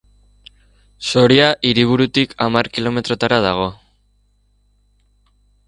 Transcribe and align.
Soria 1.09 1.49
hiriburutik 1.69 2.33
hamar 2.45 2.71
kilometrotara 2.79 3.39
dago. 3.47 3.69